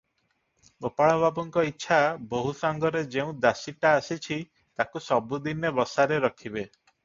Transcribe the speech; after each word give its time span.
ଗୋପାଳବାବୁଙ୍କ 0.85 1.65
ଇଚ୍ଛା, 1.67 1.99
ବୋହୂ 2.33 2.55
ସାଙ୍ଗରେ 2.63 3.05
ଯେଉଁ 3.17 3.37
ଦାସୀଟା 3.45 3.95
ଆସିଛି, 4.01 4.41
ତାକୁ 4.83 5.07
ସବୁଦିନେ 5.13 5.77
ବସାରେ 5.81 6.23
ରଖିବେ। 6.29 6.69